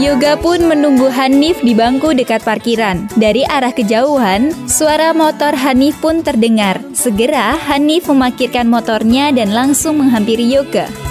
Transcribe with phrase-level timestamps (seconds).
[0.00, 3.04] Yoga pun menunggu Hanif di bangku dekat parkiran.
[3.20, 6.80] Dari arah kejauhan, suara motor Hanif pun terdengar.
[6.96, 11.09] Segera Hanif memakirkan motornya dan langsung menghampiri Yoga.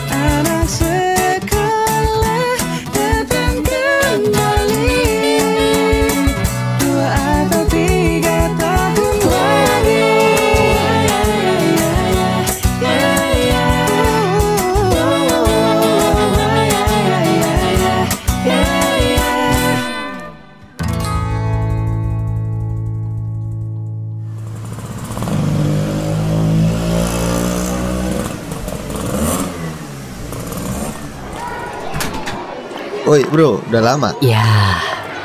[33.10, 34.14] Woi bro, udah lama.
[34.22, 34.46] Ya,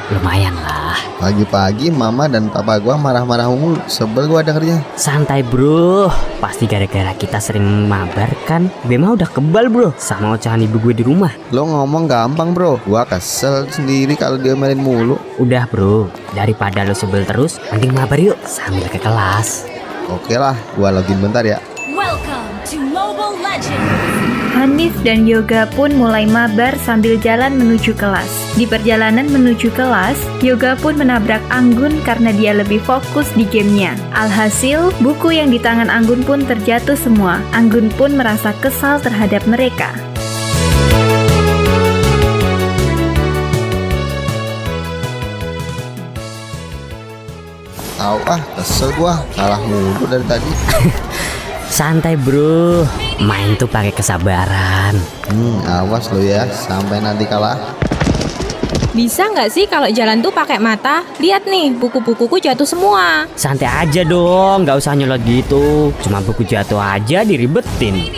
[0.09, 0.97] lumayan lah.
[1.20, 3.77] Pagi-pagi mama dan papa gua marah-marah mulu.
[3.84, 4.80] Sebel gua dengernya.
[4.97, 6.09] Santai bro,
[6.41, 8.73] pasti gara-gara kita sering mabar kan.
[8.88, 11.37] Bema udah kebal bro sama ocehan ibu gue di rumah.
[11.52, 12.80] Lo ngomong gampang bro.
[12.88, 15.21] Gua kesel sendiri kalau dia main mulu.
[15.37, 19.68] Udah bro, daripada lo sebel terus, mending mabar yuk sambil ke kelas.
[20.09, 21.60] Oke lah, gua login bentar ya.
[21.93, 24.34] Welcome to Mobile Legends!
[24.55, 28.55] Hanif dan Yoga pun mulai mabar sambil jalan menuju kelas.
[28.55, 30.15] Di perjalanan menuju kelas,
[30.46, 33.99] Yoga pun menabrak Anggun karena dia lebih fokus di gamenya.
[34.15, 37.43] Alhasil, buku yang di tangan Anggun pun terjatuh semua.
[37.51, 39.91] Anggun pun merasa kesal terhadap mereka.
[47.99, 49.18] Tahu ah, kesel gua.
[49.35, 50.51] Kalah mulu dari tadi.
[51.68, 52.84] Santai bro,
[53.24, 54.95] main tuh pakai kesabaran.
[55.32, 57.56] Hmm, awas lo ya, sampai nanti kalah.
[58.95, 61.02] Bisa nggak sih kalau jalan tuh pakai mata?
[61.18, 63.26] Lihat nih, buku-bukuku jatuh semua.
[63.34, 65.91] Santai aja dong, nggak usah nyolot gitu.
[66.04, 68.12] Cuma buku jatuh aja diribetin.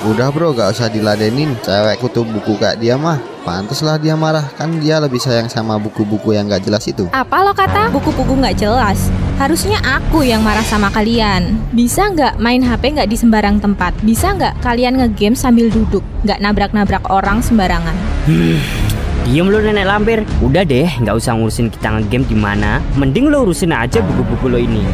[0.00, 1.52] Udah bro, gak usah diladenin.
[1.60, 3.20] Cewek kutu buku kayak dia mah.
[3.44, 4.48] Pantes lah dia marah.
[4.56, 7.04] Kan dia lebih sayang sama buku-buku yang gak jelas itu.
[7.12, 7.92] Apa lo kata?
[7.92, 9.12] Buku-buku nggak jelas.
[9.40, 11.56] Harusnya aku yang marah sama kalian.
[11.72, 13.96] Bisa nggak main HP nggak di sembarang tempat?
[14.04, 16.04] Bisa nggak kalian ngegame sambil duduk?
[16.28, 17.96] Nggak nabrak-nabrak orang sembarangan.
[19.24, 20.28] Diem lu nenek lampir.
[20.44, 22.84] Udah deh, nggak usah ngurusin kita ngegame di mana.
[23.00, 24.84] Mending lo urusin aja buku-buku lo ini.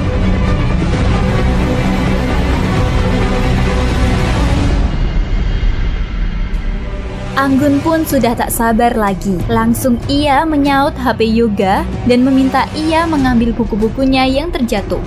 [7.36, 9.36] Anggun pun sudah tak sabar lagi.
[9.52, 15.04] Langsung ia menyaut HP Yoga dan meminta ia mengambil buku-bukunya yang terjatuh.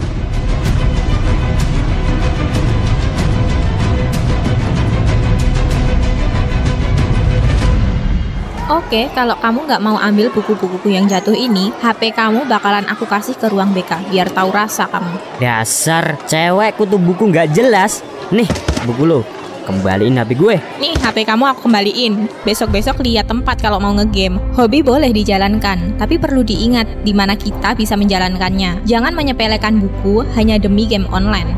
[8.70, 13.34] Oke, kalau kamu nggak mau ambil buku-bukuku yang jatuh ini, HP kamu bakalan aku kasih
[13.34, 15.42] ke ruang BK biar tahu rasa kamu.
[15.42, 18.06] Dasar cewek kutu buku nggak jelas.
[18.30, 18.46] Nih,
[18.86, 19.39] buku lo.
[19.70, 20.58] Kembaliin HP gue.
[20.82, 22.26] Nih, HP kamu aku kembaliin.
[22.42, 24.42] Besok-besok lihat tempat kalau mau ngegame.
[24.58, 28.82] Hobi boleh dijalankan, tapi perlu diingat di mana kita bisa menjalankannya.
[28.90, 31.54] Jangan menyepelekan buku hanya demi game online.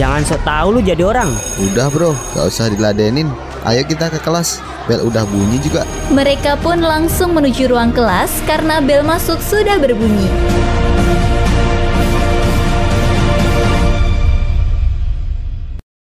[0.00, 1.28] Jangan sok tahu lu jadi orang.
[1.60, 3.28] Udah bro, gak usah diladenin.
[3.66, 4.62] Ayo kita ke kelas.
[4.86, 5.82] Bel udah bunyi juga.
[6.14, 10.30] Mereka pun langsung menuju ruang kelas karena bel masuk sudah berbunyi.